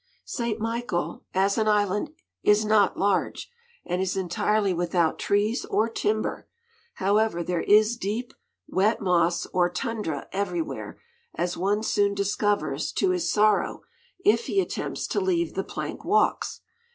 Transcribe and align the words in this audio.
St. 0.25 0.59
Michael, 0.59 1.25
as 1.31 1.59
an 1.59 1.67
island, 1.67 2.09
is 2.41 2.65
not 2.65 2.97
large, 2.97 3.51
and 3.85 4.01
is 4.01 4.17
entirely 4.17 4.73
without 4.73 5.19
trees 5.19 5.63
or 5.65 5.87
timber. 5.87 6.47
However, 6.95 7.43
there 7.43 7.61
is 7.61 7.97
deep, 7.97 8.33
wet 8.67 8.99
moss 8.99 9.45
or 9.53 9.69
tundra 9.69 10.27
everywhere, 10.33 10.99
as 11.35 11.55
one 11.55 11.83
soon 11.83 12.15
discovers 12.15 12.91
to 12.93 13.11
his 13.11 13.31
sorrow 13.31 13.83
if 14.25 14.47
he 14.47 14.59
attempts 14.59 15.05
to 15.05 15.19
leave 15.21 15.53
the 15.53 15.63
plank 15.63 16.03
walks. 16.03 16.61